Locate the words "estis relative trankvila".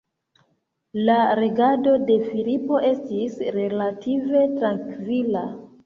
2.91-5.51